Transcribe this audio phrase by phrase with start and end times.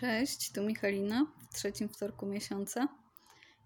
[0.00, 2.88] Cześć, tu Michalina w trzecim wtorku miesiąca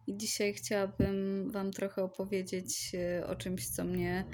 [0.07, 4.25] i dzisiaj chciałabym Wam trochę opowiedzieć e, o czymś, co mnie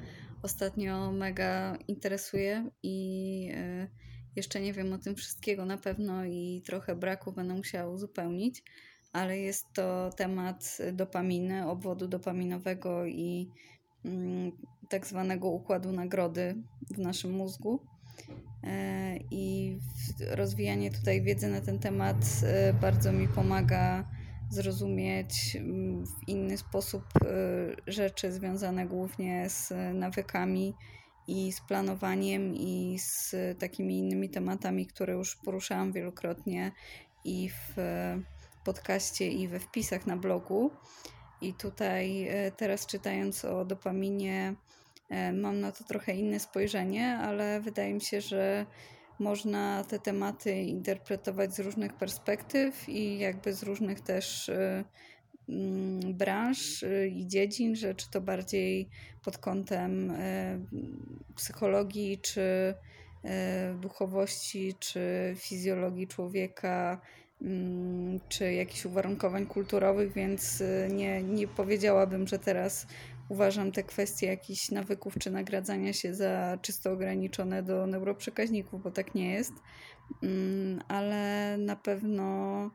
[0.43, 3.89] ostatnio mega interesuje i e,
[4.37, 8.63] jeszcze nie wiem o tym wszystkiego na pewno i trochę braku będę musiała uzupełnić,
[9.13, 13.51] ale jest to temat dopaminy, obwodu dopaminowego i
[14.05, 14.53] mm,
[14.89, 16.55] tak zwanego układu nagrody
[16.95, 17.81] w naszym mózgu.
[18.67, 19.77] E, I
[20.31, 24.05] rozwijanie tutaj wiedzy na ten temat e, bardzo mi pomaga
[24.51, 27.29] zrozumieć mm, w inny sposób e,
[27.87, 30.75] rzeczy związane głównie z nawykami
[31.29, 36.73] i z planowaniem i z takimi innymi tematami, które już poruszałam wielokrotnie
[37.25, 37.77] i w
[38.65, 40.71] podcaście i we wpisach na blogu.
[41.41, 44.55] I tutaj teraz czytając o dopaminie
[45.33, 48.67] mam na to trochę inne spojrzenie, ale wydaje mi się, że
[49.19, 54.85] można te tematy interpretować z różnych perspektyw i jakby z różnych też e,
[55.49, 58.89] mm, branż e, i dziedzin, że czy to bardziej
[59.25, 60.13] pod kątem
[61.37, 62.75] psychologii, czy
[63.81, 67.01] duchowości, czy fizjologii człowieka,
[67.43, 72.87] mm, czy jakichś uwarunkowań kulturowych, więc nie, nie powiedziałabym, że teraz
[73.29, 79.15] uważam te kwestie jakichś nawyków czy nagradzania się za czysto ograniczone do neuroprzekaźników, bo tak
[79.15, 79.53] nie jest.
[80.23, 82.71] Mm, ale na pewno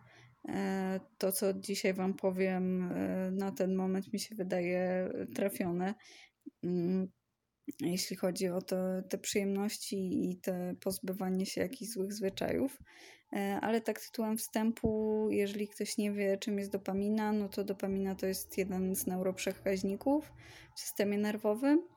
[0.47, 5.94] e, to, co dzisiaj Wam powiem, e, na ten moment mi się wydaje trafione.
[6.63, 7.07] Mm,
[7.81, 8.61] jeśli chodzi o
[9.09, 12.77] te przyjemności i te pozbywanie się jakichś złych zwyczajów.
[13.34, 18.16] E, ale tak tytułem wstępu, jeżeli ktoś nie wie, czym jest dopamina, no to dopamina
[18.16, 20.32] to jest jeden z neuroprzekaźników
[20.76, 21.88] w systemie nerwowym.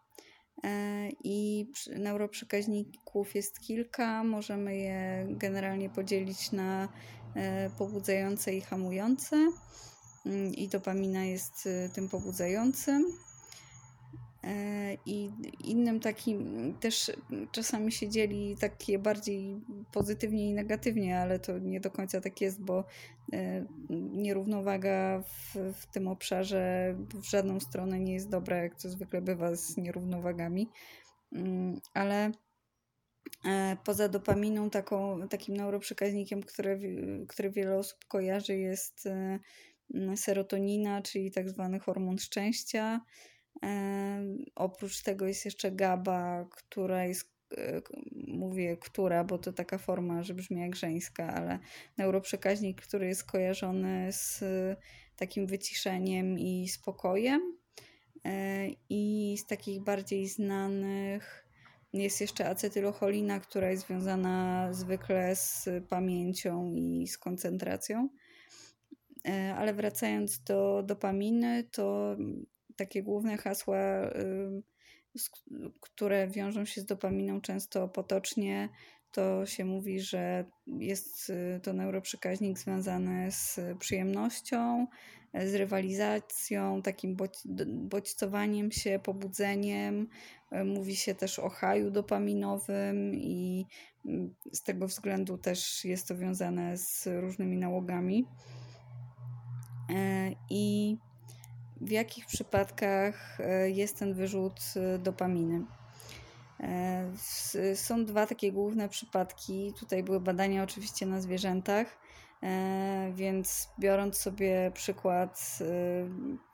[0.65, 4.25] E, I neuroprzekaźników jest kilka.
[4.25, 6.89] Możemy je generalnie podzielić na
[7.37, 9.37] e, pobudzające i hamujące.
[10.27, 13.05] Mm, I dopamina jest tym pobudzającym.
[14.44, 15.31] E, I
[15.65, 17.12] innym takim też
[17.53, 19.60] czasami się dzieli takie bardziej
[19.93, 22.84] pozytywnie i negatywnie, ale to nie do końca tak jest, bo
[23.32, 29.22] e, nierównowaga w, w tym obszarze w żadną stronę nie jest dobra, jak to zwykle
[29.22, 30.69] bywa z nierównowagami.
[31.32, 32.31] Mm, ale
[33.44, 36.81] e, poza dopaminą, taką, takim neuroprzekaźnikiem, który,
[37.28, 39.09] który wiele osób kojarzy, jest
[40.16, 43.00] serotonina, czyli tak zwany hormon szczęścia
[44.54, 47.80] oprócz tego jest jeszcze GABA, która jest e,
[48.26, 51.58] mówię która, bo to taka forma, że brzmi jak żeńska, ale
[51.97, 54.44] neuroprzekaźnik, który jest kojarzony z
[55.16, 57.56] takim wyciszeniem i spokojem.
[58.25, 61.46] E, I z takich bardziej znanych
[61.92, 68.08] jest jeszcze acetylocholina, która jest związana zwykle z pamięcią i z koncentracją.
[69.28, 72.16] E, ale wracając do dopaminy, to
[72.77, 73.77] takie główne hasła,
[75.81, 78.69] które wiążą się z dopaminą często potocznie,
[79.15, 84.87] to się mówi, że jest y, to neuroprzekaźnik związany z przyjemnością,
[85.35, 87.17] z rywalizacją, takim
[87.69, 90.09] bodźcowaniem się, pobudzeniem.
[90.53, 93.67] Y, mówi się też o haju dopaminowym i
[94.53, 98.27] z tego względu też jest to wiązane z różnymi nałogami.
[99.91, 100.97] Y, I
[101.84, 105.65] w jakich przypadkach e, jest ten wyrzut e, dopaminy.
[106.61, 107.12] E,
[107.75, 109.72] są dwa takie główne przypadki.
[109.78, 111.99] Tutaj były badania oczywiście na zwierzętach,
[113.12, 115.59] więc biorąc sobie przykład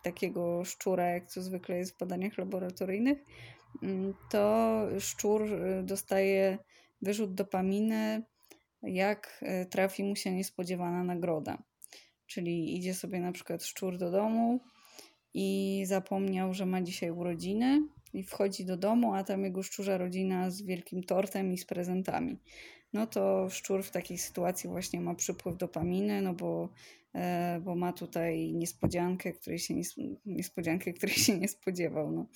[0.02, 3.18] takiego szczura, jak to zwykle jest w badaniach laboratoryjnych,
[3.82, 5.42] mm, to szczur
[5.82, 6.58] dostaje
[7.02, 8.22] wyrzut dopaminy,
[8.82, 11.58] jak trafi mu się niespodziewana nagroda.
[12.26, 14.60] Czyli idzie sobie na przykład szczur do domu,
[15.34, 17.82] i zapomniał, że ma dzisiaj urodziny
[18.14, 22.38] i wchodzi do domu, a tam jego szczurza rodzina z wielkim tortem i z prezentami.
[22.92, 26.68] No to szczur w takiej sytuacji właśnie ma przypływ dopaminy, no bo,
[27.14, 29.82] e, bo ma tutaj niespodziankę, której się nie,
[30.26, 32.10] niespodziankę, której się nie spodziewał.
[32.10, 32.26] No.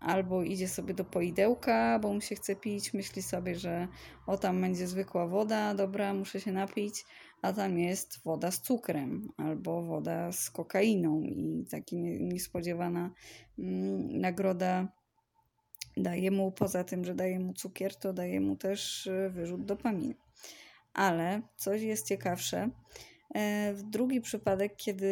[0.00, 3.88] Albo idzie sobie do poidełka, bo mu się chce pić, myśli sobie, że
[4.26, 7.04] o tam będzie zwykła woda, dobra, muszę się napić,
[7.42, 11.86] a tam jest woda z cukrem albo woda z kokainą i taka
[12.20, 13.10] niespodziewana
[13.58, 14.88] mm, nagroda
[15.96, 20.14] daje mu, poza tym, że daje mu cukier, to daje mu też e, wyrzut dopaminy.
[20.94, 22.70] Ale coś jest ciekawsze.
[23.36, 25.06] E, drugi przypadek, kiedy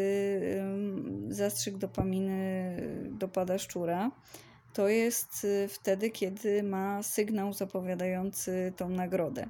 [1.29, 2.77] zastrzyk dopaminy
[3.11, 4.11] dopada szczura,
[4.73, 9.47] to jest e, wtedy, kiedy ma sygnał zapowiadający tą nagrodę.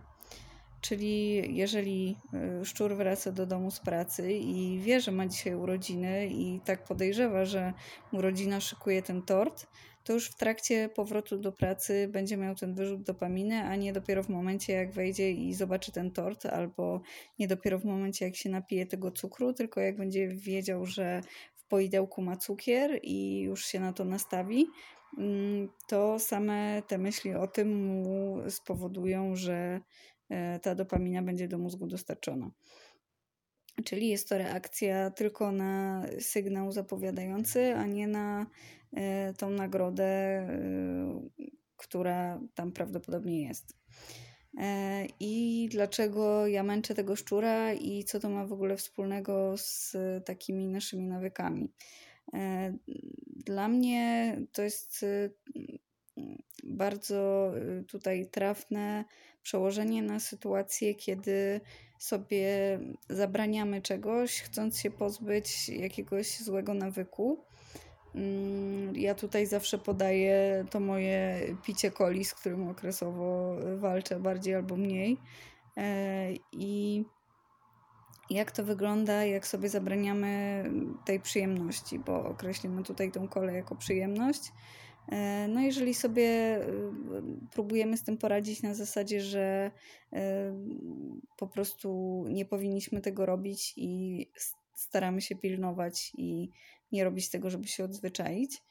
[0.83, 2.17] Czyli jeżeli
[2.61, 6.85] y, szczur wraca do domu z pracy i wie, że ma dzisiaj urodziny i tak
[6.85, 7.73] podejrzewa, że
[8.13, 9.67] mu rodzina szykuje ten tort,
[10.05, 14.23] to już w trakcie powrotu do pracy będzie miał ten wyrzut dopaminy, a nie dopiero
[14.23, 17.01] w momencie, jak wejdzie i zobaczy ten tort, albo
[17.39, 21.21] nie dopiero w momencie, jak się napije tego cukru, tylko jak będzie wiedział, że
[21.55, 24.67] w poidełku ma cukier i już się na to nastawi,
[25.19, 29.81] mm, to same te myśli o tym mu spowodują, że e,
[30.63, 32.51] ta dopamina będzie do mózgu dostarczona.
[33.85, 38.47] Czyli jest to reakcja tylko na sygnał zapowiadający, a nie na
[38.97, 40.51] e, tą nagrodę, e,
[41.77, 43.77] która tam prawdopodobnie jest.
[44.59, 49.97] E, I dlaczego ja męczę tego szczura i co to ma w ogóle wspólnego z
[50.25, 51.73] takimi naszymi nawykami?
[53.27, 55.05] Dla mnie to jest
[56.65, 57.53] bardzo
[57.89, 59.05] tutaj trafne
[59.43, 61.61] przełożenie na sytuację, kiedy
[61.99, 62.79] sobie
[63.09, 67.45] zabraniamy czegoś, chcąc się pozbyć jakiegoś złego nawyku.
[68.15, 74.77] Mm, ja tutaj zawsze podaję to moje picie coli, z którym okresowo walczę bardziej albo
[74.77, 75.17] mniej.
[75.77, 77.05] E, I
[78.31, 80.65] jak to wygląda, jak sobie zabraniamy
[81.05, 84.53] tej przyjemności, bo określimy tutaj tą kolę jako przyjemność.
[85.09, 86.93] E, no, jeżeli sobie y,
[87.53, 89.71] próbujemy z tym poradzić na zasadzie, że
[90.13, 90.19] y,
[91.37, 94.27] po prostu nie powinniśmy tego robić i
[94.75, 96.51] staramy się pilnować i
[96.93, 98.63] nie robić tego, żeby się odzwyczaić,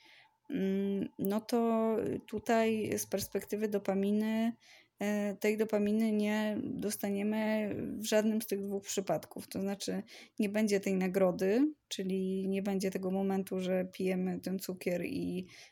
[0.49, 1.95] mm, no to
[2.27, 4.53] tutaj z perspektywy dopaminy
[5.01, 9.47] E, tej dopaminy nie dostaniemy w żadnym z tych dwóch przypadków.
[9.47, 10.03] To znaczy,
[10.39, 15.70] nie będzie tej nagrody, czyli nie będzie tego momentu, że pijemy ten cukier i e,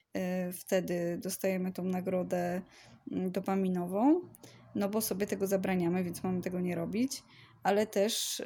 [0.53, 2.61] wtedy dostajemy tą nagrodę
[3.11, 4.21] mm, dopaminową,
[4.75, 7.23] no bo sobie tego zabraniamy, więc mamy tego nie robić.
[7.63, 8.45] Ale też e,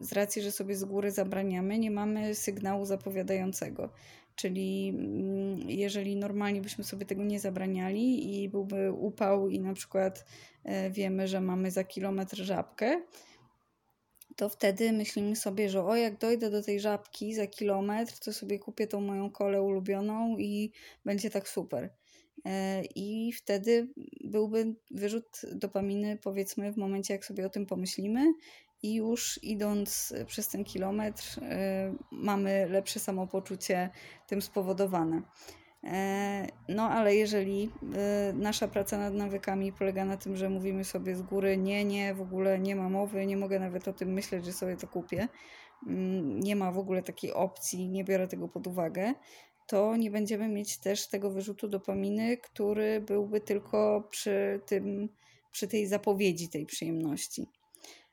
[0.00, 3.90] z racji, że sobie z góry zabraniamy, nie mamy sygnału zapowiadającego.
[4.36, 10.24] Czyli mm, jeżeli normalnie byśmy sobie tego nie zabraniali i byłby upał i na przykład
[10.64, 13.02] e, wiemy, że mamy za kilometr żabkę,
[14.36, 18.58] to wtedy myślimy sobie, że o, jak dojdę do tej żabki za kilometr, to sobie
[18.58, 20.72] kupię tą moją kolę ulubioną i
[21.04, 21.90] będzie tak super.
[22.44, 23.88] E, I wtedy
[24.24, 28.32] byłby wyrzut dopaminy, powiedzmy, w momencie, jak sobie o tym pomyślimy,
[28.82, 31.42] i już idąc przez ten kilometr y,
[32.10, 33.90] mamy lepsze samopoczucie
[34.26, 35.22] tym spowodowane.
[35.86, 37.70] E, no, ale jeżeli
[38.30, 42.14] y, nasza praca nad nawykami polega na tym, że mówimy sobie z góry, nie, nie,
[42.14, 45.28] w ogóle nie ma mowy, nie mogę nawet o tym myśleć, że sobie to kupię,
[45.86, 49.14] mm, nie ma w ogóle takiej opcji, nie biorę tego pod uwagę,
[49.66, 55.08] to nie będziemy mieć też tego wyrzutu dopaminy, który byłby tylko przy, tym,
[55.52, 57.46] przy tej zapowiedzi tej przyjemności.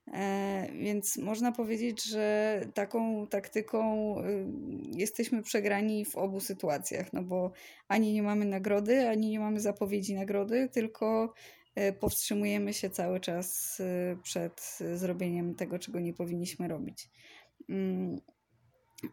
[0.08, 4.46] E, więc można powiedzieć, że taką taktyką y,
[4.92, 7.52] jesteśmy przegrani w obu sytuacjach, no bo
[7.88, 11.34] ani nie mamy nagrody, ani nie mamy zapowiedzi nagrody, tylko
[11.76, 17.10] e, powstrzymujemy się cały czas y, przed zrobieniem tego, czego nie powinniśmy robić.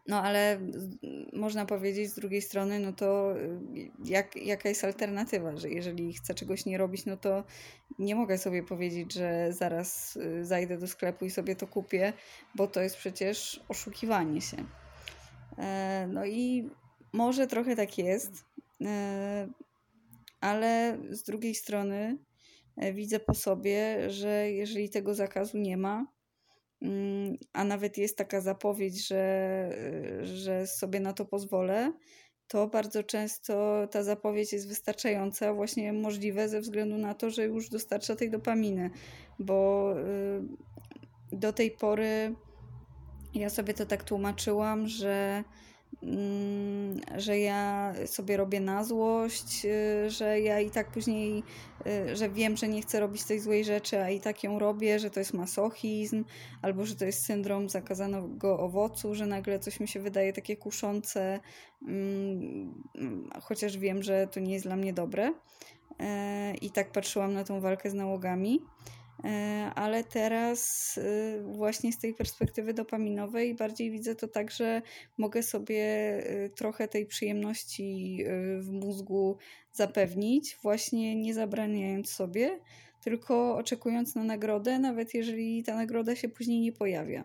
[0.07, 0.59] No ale
[1.33, 3.59] można powiedzieć z drugiej strony, no to y,
[4.05, 7.43] jak, jaka jest alternatywa, że jeżeli chcę czegoś nie robić, no to
[7.99, 12.13] nie mogę sobie powiedzieć, że zaraz y, zajdę do sklepu i sobie to kupię,
[12.55, 14.57] bo to jest przecież oszukiwanie się.
[15.57, 16.69] E, no i
[17.13, 18.31] może trochę tak jest,
[18.81, 19.47] e,
[20.41, 22.17] ale z drugiej strony
[22.77, 26.05] e, widzę po sobie, że jeżeli tego zakazu nie ma,
[27.53, 29.69] a nawet jest taka zapowiedź, że,
[30.23, 31.93] że sobie na to pozwolę,
[32.47, 37.69] to bardzo często ta zapowiedź jest wystarczająca, właśnie możliwe ze względu na to, że już
[37.69, 38.89] dostarcza tej dopaminy,
[39.39, 42.35] bo y, do tej pory
[43.33, 45.49] ja sobie to tak tłumaczyłam, że Mm,
[47.17, 51.43] że ja sobie robię na złość, y, że ja i tak później,
[51.87, 54.99] y, że wiem, że nie chcę robić tej złej rzeczy, a i tak ją robię,
[54.99, 56.25] że to jest masochizm,
[56.61, 61.39] albo że to jest syndrom zakazanego owocu, że nagle coś mi się wydaje takie kuszące,
[61.87, 62.83] mm,
[63.41, 65.33] chociaż wiem, że to nie jest dla mnie dobre.
[65.99, 68.59] E, I tak patrzyłam na tą walkę z nałogami.
[69.23, 74.81] E, ale teraz y, właśnie z tej perspektywy dopaminowej bardziej widzę to tak, że
[75.17, 75.83] mogę sobie
[76.45, 78.17] y, trochę tej przyjemności
[78.59, 79.37] w mózgu
[79.73, 82.59] zapewnić, właśnie nie zabraniając sobie,
[83.03, 87.23] tylko oczekując na nagrodę, nawet jeżeli ta nagroda się później nie pojawia.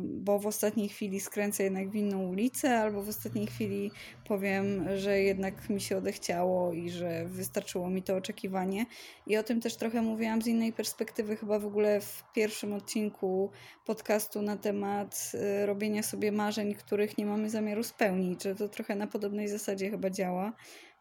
[0.00, 3.90] Bo w ostatniej chwili skręcę jednak w inną ulicę, albo w ostatniej chwili
[4.24, 8.86] powiem, że jednak mi się odechciało i że wystarczyło mi to oczekiwanie.
[9.26, 13.50] I o tym też trochę mówiłam z innej perspektywy, chyba w ogóle w pierwszym odcinku
[13.86, 15.32] podcastu na temat
[15.62, 19.90] y, robienia sobie marzeń, których nie mamy zamiaru spełnić, że to trochę na podobnej zasadzie
[19.90, 20.52] chyba działa.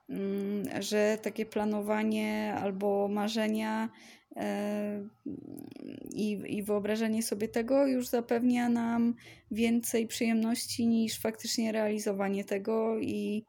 [0.09, 3.89] Mm, że takie planowanie albo marzenia
[6.13, 9.15] i, i wyobrażenie sobie tego już zapewnia nam
[9.51, 13.43] więcej przyjemności niż faktycznie realizowanie tego i,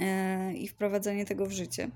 [0.00, 1.90] e, i wprowadzanie tego w życie.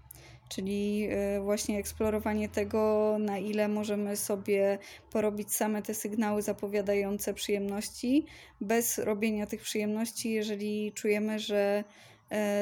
[0.49, 4.79] Czyli e, właśnie eksplorowanie tego, na ile możemy sobie
[5.13, 8.27] porobić same te sygnały zapowiadające przyjemności,
[8.61, 11.85] bez robienia tych przyjemności, jeżeli czujemy, że,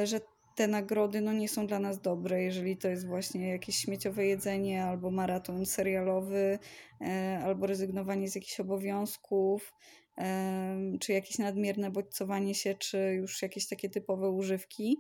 [0.05, 0.21] że
[0.59, 4.85] te nagrody no, nie są dla nas dobre, jeżeli to jest właśnie jakieś śmieciowe jedzenie,
[4.85, 6.59] albo maraton serialowy,
[7.01, 9.75] e, albo rezygnowanie z jakichś obowiązków,
[10.19, 14.97] e, czy jakieś nadmierne bodźcowanie się, czy już jakieś takie typowe używki,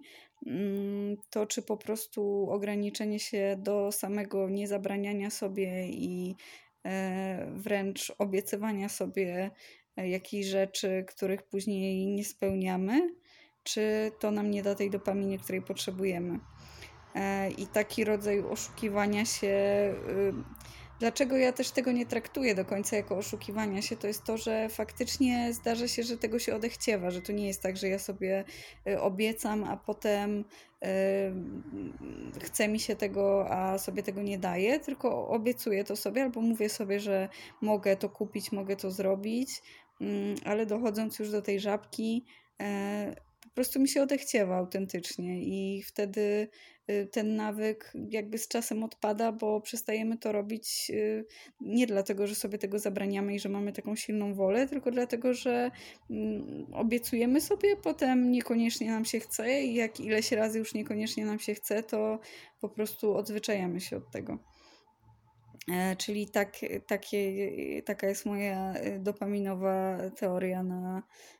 [0.47, 6.35] mm, to czy po prostu ograniczenie się do samego niezabraniania sobie i
[6.87, 9.51] e, wręcz obiecywania sobie
[9.97, 13.09] jakichś rzeczy, których później nie spełniamy,
[13.69, 16.39] czy to nam nie da tej dopaminy, której potrzebujemy.
[17.15, 19.49] E, I taki rodzaj oszukiwania się.
[20.09, 20.33] Y,
[21.01, 24.69] dlaczego ja też tego nie traktuję do końca jako oszukiwania się, to jest to, że
[24.69, 28.45] faktycznie zdarza się, że tego się odechciewa, że to nie jest tak, że ja sobie
[28.89, 30.45] y, obiecam, a potem y,
[32.45, 36.69] chce mi się tego, a sobie tego nie daję, tylko obiecuję to sobie albo mówię
[36.69, 37.29] sobie, że
[37.61, 39.63] mogę to kupić, mogę to zrobić,
[40.01, 42.25] mm, ale dochodząc już do tej żabki,
[42.61, 43.28] e,
[43.59, 46.49] prostu mi się odechciewa autentycznie i wtedy
[46.91, 51.25] y, ten nawyk jakby z czasem odpada, bo przestajemy to robić y,
[51.61, 55.71] nie dlatego, że sobie tego zabraniamy i że mamy taką silną wolę, tylko dlatego, że
[56.11, 61.39] mm, obiecujemy sobie, potem niekoniecznie nam się chce i jak ileś razy już niekoniecznie nam
[61.39, 62.19] się chce, to
[62.61, 64.39] po prostu odzwyczajamy się od tego.
[65.73, 66.53] E, czyli tak,
[66.87, 67.33] takie,
[67.83, 71.38] taka jest moja y, dopaminowa teoria na, E,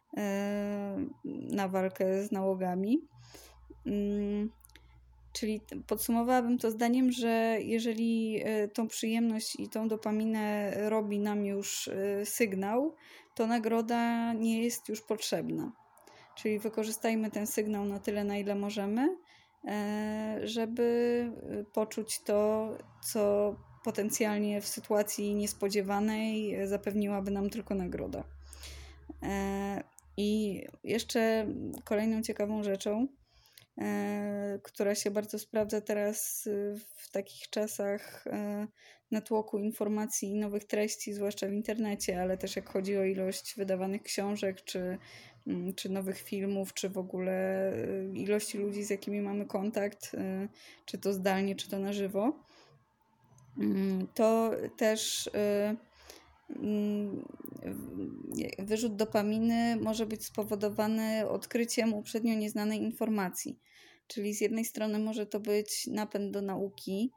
[1.51, 3.01] na walkę z nałogami.
[3.87, 4.51] Mm,
[5.33, 11.89] czyli podsumowałabym to zdaniem, że jeżeli e, tą przyjemność i tą dopaminę robi nam już
[11.89, 12.95] e, sygnał,
[13.35, 15.73] to nagroda nie jest już potrzebna.
[16.35, 19.17] Czyli wykorzystajmy ten sygnał na tyle, na ile możemy,
[20.45, 21.31] żeby
[21.73, 22.69] poczuć to,
[23.03, 28.25] co potencjalnie w sytuacji niespodziewanej zapewniłaby nam tylko nagroda.
[30.21, 31.47] I jeszcze
[31.85, 33.09] kolejną ciekawą rzeczą,
[33.81, 38.67] e, która się bardzo sprawdza teraz e, w takich czasach e,
[39.11, 44.03] natłoku informacji i nowych treści, zwłaszcza w internecie, ale też jak chodzi o ilość wydawanych
[44.03, 44.99] książek, czy,
[45.47, 47.73] mm, czy nowych filmów, czy w ogóle
[48.15, 50.17] ilości ludzi, z jakimi mamy kontakt,
[50.85, 52.33] czy to zdalnie, czy to na żywo,
[53.59, 55.31] mm, to też
[58.59, 63.59] wyrzut dopaminy może być spowodowany odkryciem uprzednio nieznanej informacji.
[64.07, 67.13] Czyli z jednej strony może to być napęd do nauki,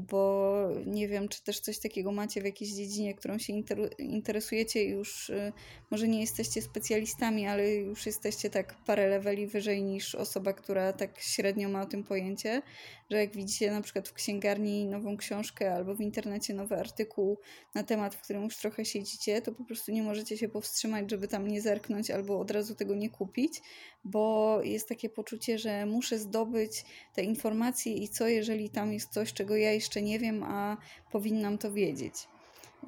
[0.00, 0.54] bo
[0.86, 3.52] nie wiem, czy też coś takiego macie w jakiejś dziedzinie, którą się
[3.98, 5.52] interesujecie i już y,
[5.90, 11.20] może nie jesteście specjalistami, ale już jesteście tak parę leveli wyżej niż osoba, która tak
[11.20, 12.62] średnio ma o tym pojęcie,
[13.10, 17.38] że jak widzicie na przykład w księgarni nową książkę albo w internecie nowy artykuł
[17.74, 21.28] na temat, w którym już trochę siedzicie, to po prostu nie możecie się powstrzymać, żeby
[21.28, 23.62] tam nie zerknąć albo od razu tego nie kupić,
[24.04, 26.84] bo jest takie poczucie, że muszę zdobyć
[27.14, 30.76] te informacje i co jeżeli tam jest coś, czego ja jeszcze nie wiem, a
[31.12, 32.14] powinnam to wiedzieć.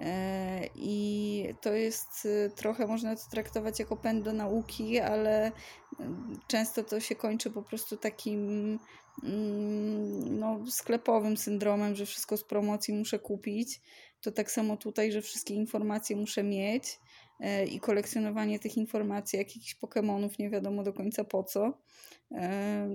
[0.01, 5.53] E, I to jest y, trochę, można to traktować jako pęd do nauki, ale
[6.01, 8.79] mm, często to się kończy po prostu takim
[9.23, 13.81] mm, no, sklepowym syndromem, że wszystko z promocji muszę kupić.
[14.21, 16.99] To tak samo tutaj, że wszystkie informacje muszę mieć
[17.71, 21.79] i kolekcjonowanie tych informacji, jak jakichś Pokémonów, nie wiadomo do końca po co.
[22.33, 22.89] E,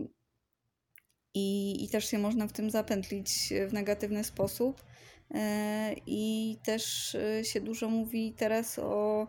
[1.33, 4.83] I, I też się można w tym zapętlić w negatywny sposób.
[5.31, 9.27] E, I też e, się dużo mówi teraz o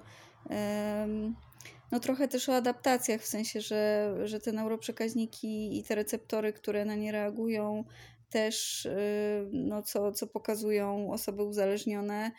[1.92, 6.84] no trochę też o adaptacjach, w sensie, że, że te neuroprzekaźniki i te receptory, które
[6.84, 7.84] na nie reagują,
[8.32, 12.30] też, y, no, co, co pokazują osoby uzależnione,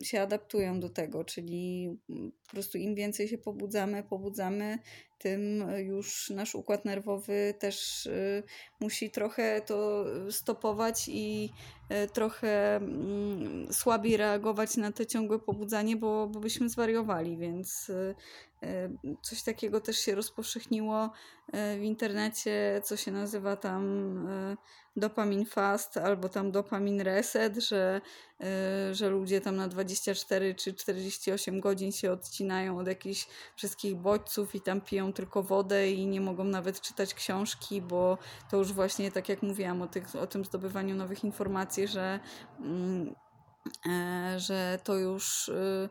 [0.00, 1.90] y, się adaptują do tego, czyli
[2.46, 4.78] po prostu im więcej się pobudzamy, pobudzamy,
[5.18, 8.08] tym już nasz układ nerwowy też
[8.80, 11.50] musi trochę to stopować i
[12.12, 17.90] trochę mm, słabiej reagować na te ciągłe pobudzanie, bo, bo byśmy zwariowali, więc
[19.22, 21.10] coś takiego też się rozpowszechniło
[21.52, 24.26] w internecie, co się nazywa tam
[24.96, 28.00] dopamin fast albo tam dopamin reset, że,
[28.40, 28.46] yy,
[28.94, 34.60] że ludzie tam na 24 czy 48 godzin się odcinają od jakichś wszystkich bodźców i
[34.60, 38.18] tam piją tylko wodę i nie mogą nawet czytać książki, bo
[38.50, 42.20] to już właśnie tak jak mówiłam o, tych, o tym zdobywaniu nowych informacji, że,
[42.60, 43.14] yy,
[44.36, 45.88] że to już yy,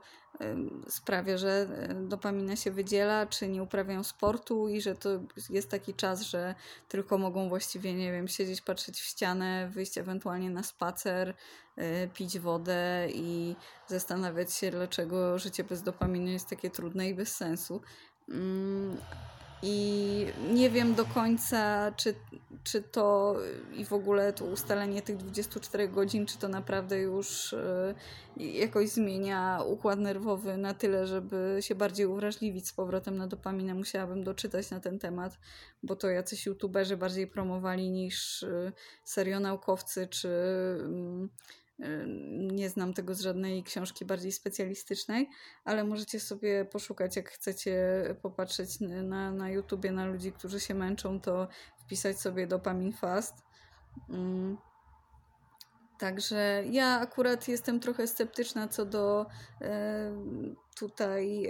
[0.88, 1.68] sprawia, że
[2.08, 5.10] dopamina się wydziela, czy nie uprawiają sportu i że to
[5.50, 6.56] jest taki czas, że
[6.90, 11.34] tylko mogą właściwie, nie wiem, siedzieć, patrzeć w ścianę, wyjść ewentualnie na spacer,
[11.78, 13.56] y, pić wodę i
[13.88, 17.82] zastanawiać się, dlaczego życie bez dopaminy jest takie trudne i bez sensu.
[19.66, 22.16] I nie wiem do końca, czy,
[22.64, 23.36] czy to
[23.74, 27.96] i w ogóle to ustalenie tych 24 godzin, czy to naprawdę już y,
[28.38, 33.74] jakoś zmienia układ nerwowy na tyle, żeby się bardziej uwrażliwić z powrotem na dopaminę.
[33.74, 35.40] Musiałabym doczytać na ten temat,
[35.84, 38.72] bo to jacyś youtuberzy bardziej promowali niż y,
[39.04, 40.30] serio naukowcy, czy
[40.80, 41.30] mm,
[42.38, 45.30] nie znam tego z żadnej książki bardziej specjalistycznej,
[45.66, 47.76] ale możecie sobie poszukać, jak chcecie
[48.22, 51.48] popatrzeć na, na YouTubie na ludzi, którzy się męczą, to
[51.78, 53.44] wpisać sobie dopamin fast.
[56.00, 59.26] Także ja akurat jestem trochę sceptyczna co do
[59.62, 60.12] e,
[60.74, 61.48] tutaj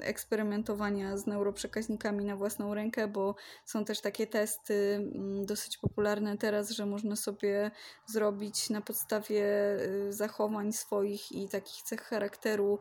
[0.00, 3.34] eksperymentowania z neuroprzekaźnikami na własną rękę, bo
[3.64, 7.70] są też takie testy mm, dosyć popularne teraz, że można sobie
[8.06, 9.44] zrobić na podstawie
[10.08, 12.78] y, zachowań swoich i takich cech charakteru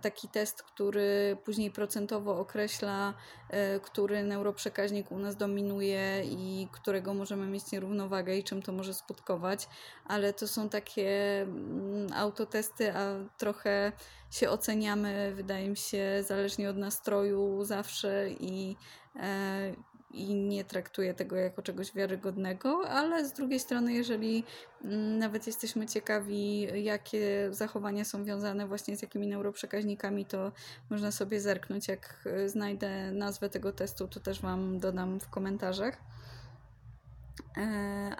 [0.00, 3.14] taki test, który później procentowo określa,
[3.76, 8.94] y, który neuroprzekaźnik u nas dominuje i którego możemy mieć nierównowagę i czym to może
[8.94, 9.68] skutkować,
[10.04, 13.92] ale to są takie mm, autotesty, a trochę
[14.32, 18.76] się oceniamy, wydaje mi się, zależnie od nastroju zawsze i,
[19.16, 19.72] e,
[20.10, 24.44] i nie traktuję tego jako czegoś wiarygodnego, ale z drugiej strony, jeżeli
[24.84, 30.52] mm, nawet jesteśmy ciekawi, jakie zachowania są wiązane właśnie z jakimi neuroprzekaźnikami, to
[30.90, 31.88] można sobie zerknąć.
[31.88, 35.96] Jak znajdę nazwę tego testu, to też Wam dodam w komentarzach.
[37.56, 37.60] E,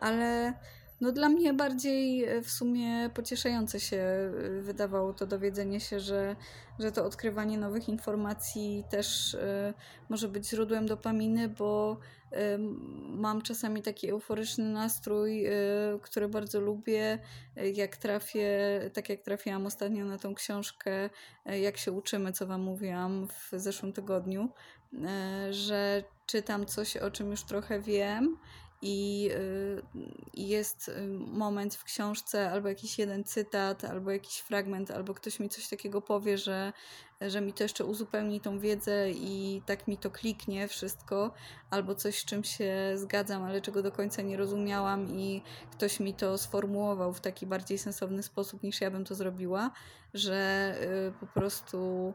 [0.01, 0.55] ale
[1.03, 6.37] no dla mnie bardziej e, w sumie pocieszające się e, wydawało to dowiedzenie się, że,
[6.79, 9.75] że to odkrywanie nowych informacji też y,
[10.09, 11.97] może być źródłem dopaminy, bo
[13.09, 15.47] mam czasami taki euforyczny nastrój,
[16.03, 17.19] który bardzo lubię,
[17.75, 18.51] jak trafię,
[18.93, 21.11] tak jak trafiłam ostatnio na tą książkę,
[21.47, 24.49] jak się uczymy, co Wam mówiłam w zeszłym tygodniu,
[25.51, 28.39] że czytam coś, o czym już trochę wiem
[28.83, 29.83] i, y,
[30.35, 35.41] i jest y, moment w książce, albo jakiś jeden cytat, albo jakiś fragment, albo ktoś
[35.41, 36.73] mi coś takiego powie, że,
[37.21, 41.35] że mi to jeszcze uzupełni tą wiedzę i tak mi to kliknie wszystko,
[41.71, 45.43] albo coś, z czym się zgadzam, ale czego do końca nie rozumiałam i
[45.73, 49.71] ktoś mi to sformułował w taki bardziej sensowny sposób niż ja bym to zrobiła,
[50.15, 50.75] że
[51.09, 52.13] y, po prostu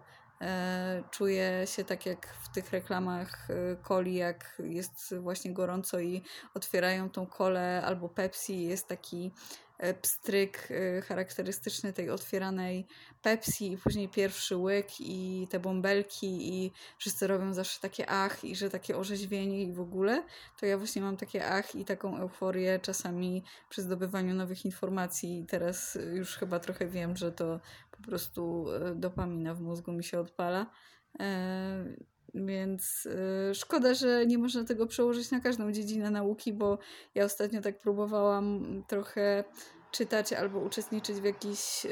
[1.12, 6.22] czuję się tak jak w tych reklamach e, coli, jak jest właśnie gorąco i
[6.54, 9.32] otwierają tą kolę albo Pepsi, jest taki
[9.78, 10.70] e, pstryk
[11.08, 12.88] charakterystyczny tej otwieranej
[13.22, 18.56] Pepsi i później pierwszy łyk i te bąbelki i wszyscy robią zawsze takie ach i
[18.56, 20.24] że takie orzeźwienie i w ogóle,
[20.60, 25.46] to ja właśnie mam takie ach i taką euforię czasami przy zdobywaniu nowych informacji i
[25.46, 27.60] teraz już chyba trochę wiem, że to
[27.98, 30.72] po prostu e, dopamina w mózgu mi się odpala.
[31.20, 31.96] E,
[32.34, 33.08] więc
[33.50, 36.78] e, szkoda, że nie można tego przełożyć na każdą dziedzinę nauki, bo
[37.16, 39.44] ja ostatnio tak próbowałam trochę
[39.92, 41.88] czytać albo uczestniczyć w jakichś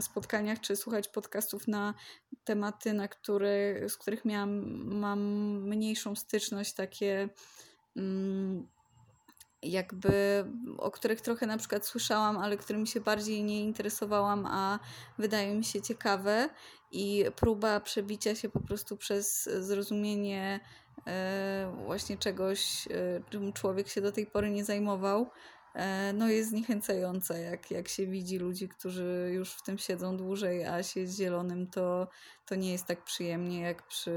[0.00, 1.94] spotkaniach, czy słuchać podcastów na
[2.44, 4.60] tematy, na które, z których miałam,
[4.98, 5.20] mam
[5.68, 7.28] mniejszą styczność, takie
[7.96, 8.68] mm,
[9.62, 10.44] jakby,
[10.78, 14.78] o których trochę na przykład słyszałam, ale którymi się bardziej nie interesowałam, a
[15.18, 16.48] wydają mi się ciekawe
[16.92, 20.60] i próba przebicia się po prostu przez zrozumienie
[21.06, 25.30] e, właśnie czegoś, e, czym człowiek się do tej pory nie zajmował,
[25.74, 30.64] e, no jest zniechęcająca, jak, jak się widzi ludzi, którzy już w tym siedzą dłużej,
[30.64, 32.08] a się z zielonym to,
[32.46, 34.12] to nie jest tak przyjemnie jak przy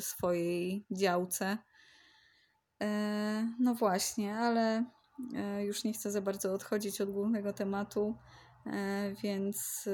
[0.00, 1.58] swojej działce.
[2.82, 4.84] E, no właśnie, ale
[5.36, 8.16] e, już nie chcę za bardzo odchodzić od głównego tematu.
[8.66, 9.88] E, więc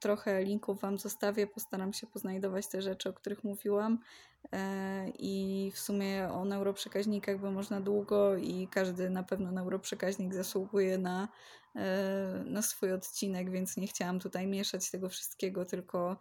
[0.00, 1.46] trochę linków Wam zostawię.
[1.46, 3.98] Postaram się poznajdować te rzeczy, o których mówiłam.
[5.18, 11.28] I w sumie o neuroprzekaźnikach by można długo, i każdy na pewno neuroprzekaźnik zasługuje na,
[12.44, 16.16] na swój odcinek, więc nie chciałam tutaj mieszać tego wszystkiego, tylko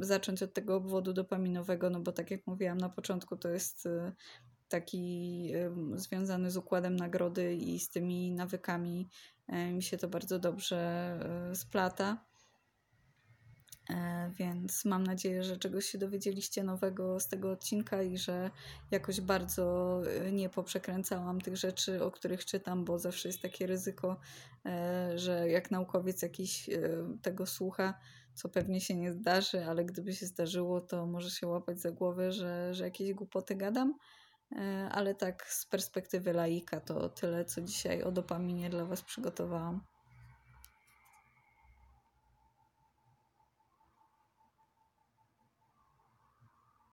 [0.00, 3.88] zacząć od tego obwodu dopaminowego, no bo tak jak mówiłam na początku, to jest
[4.68, 5.52] taki
[5.94, 9.08] związany z układem nagrody i z tymi nawykami
[9.48, 10.78] E, mi się to bardzo dobrze
[11.50, 12.24] e, splata.
[13.90, 18.50] E, więc mam nadzieję, że czegoś się dowiedzieliście nowego z tego odcinka i że
[18.90, 20.00] jakoś bardzo
[20.32, 24.20] nie poprzekręcałam tych rzeczy, o których czytam, bo zawsze jest takie ryzyko,
[25.14, 26.70] że jak naukowiec jakiś
[27.22, 27.94] tego słucha,
[28.34, 32.32] co pewnie się nie zdarzy, ale gdyby się zdarzyło, to może się łapać za głowę,
[32.32, 33.94] że, że jakieś głupoty gadam.
[34.52, 39.80] E, ale tak z perspektywy laika to tyle, co dzisiaj o dopaminie dla Was przygotowałam.